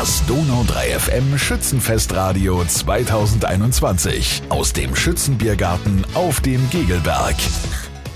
[0.00, 7.36] Das Donau 3 FM Schützenfestradio 2021 aus dem Schützenbiergarten auf dem Gegelberg.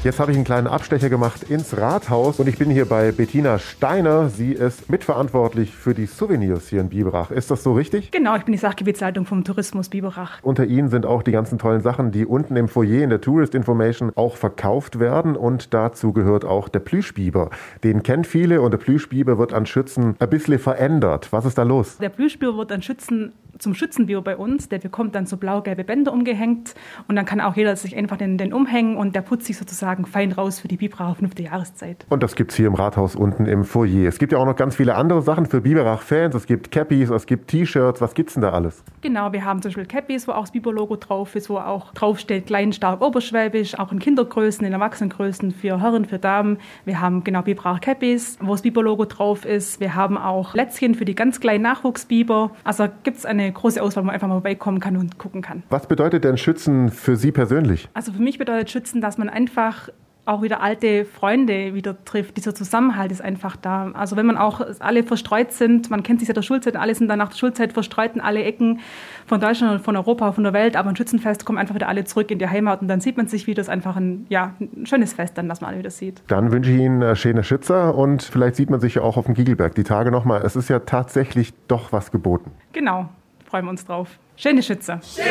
[0.05, 3.59] Jetzt habe ich einen kleinen Abstecher gemacht ins Rathaus und ich bin hier bei Bettina
[3.59, 4.29] Steiner.
[4.29, 7.31] Sie ist mitverantwortlich für die Souvenirs hier in Biberach.
[7.31, 8.11] Ist das so richtig?
[8.11, 10.43] Genau, ich bin die Sachgebietsleitung vom Tourismus Biberach.
[10.43, 13.55] Unter Ihnen sind auch die ganzen tollen Sachen, die unten im Foyer in der Tourist
[13.55, 17.49] Information auch verkauft werden und dazu gehört auch der Plüschbiber.
[17.83, 21.29] Den kennt viele und der Plüschbiber wird an Schützen ein bisschen verändert.
[21.31, 21.97] Was ist da los?
[21.97, 23.33] Der Plüschbiber wird an Schützen
[23.65, 24.69] zum Schützenbiber bei uns.
[24.69, 26.75] Der bekommt dann so blau-gelbe Bänder umgehängt
[27.09, 30.07] und dann kann auch jeder sich einfach den, den umhängen und der putzt sich sozusagen
[30.07, 32.07] fein raus für die Biberach fünfte Jahreszeit.
[32.11, 34.07] Und das gibt es hier im Rathaus unten im Foyer.
[34.07, 36.35] Es gibt ja auch noch ganz viele andere Sachen für Biberach-Fans.
[36.35, 38.01] Es gibt Cappies, es gibt T-Shirts.
[38.01, 38.85] Was gibt's denn da alles?
[39.01, 42.47] Genau, wir haben zum Beispiel Cappies, wo auch das Biber-Logo drauf ist, wo auch draufsteht
[42.47, 46.59] klein, stark, oberschwäbisch, auch in Kindergrößen, in Erwachsenengrößen für Herren, für Damen.
[46.85, 49.81] Wir haben genau Biberach Cappies, wo das Biber-Logo drauf ist.
[49.81, 52.51] Wir haben auch Lätzchen für die ganz kleinen Nachwuchsbiber.
[52.65, 55.63] Also gibt es eine große Auswahl, wo man einfach mal vorbeikommen kann und gucken kann.
[55.71, 57.89] Was bedeutet denn Schützen für Sie persönlich?
[57.95, 59.89] Also für mich bedeutet Schützen, dass man einfach
[60.27, 62.37] auch wieder alte Freunde wieder trifft.
[62.37, 63.91] Dieser Zusammenhalt ist einfach da.
[63.93, 67.09] Also wenn man auch alle verstreut sind, man kennt sich seit der Schulzeit, alle sind
[67.09, 68.81] dann nach der Schulzeit verstreut in alle Ecken
[69.27, 72.05] von Deutschland und von Europa, von der Welt, aber ein Schützenfest kommen einfach wieder alle
[72.05, 73.55] zurück in die Heimat und dann sieht man sich wieder.
[73.57, 76.23] Das ist einfach ein, ja, ein schönes Fest dann, dass man alle wieder sieht.
[76.29, 79.27] Dann wünsche ich Ihnen äh, schöne Schützer und vielleicht sieht man sich ja auch auf
[79.27, 80.43] dem Giegelberg die Tage nochmal.
[80.45, 82.51] Es ist ja tatsächlich doch was geboten.
[82.73, 83.09] Genau,
[83.55, 84.09] freuen wir uns drauf.
[84.35, 85.01] Schöne Schützer.
[85.15, 85.29] Schöne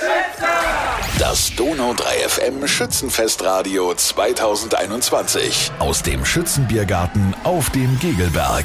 [0.00, 0.48] Schützer!
[1.20, 8.64] Das Donau 3 FM Schützenfestradio 2021 aus dem Schützenbiergarten auf dem Gegelberg.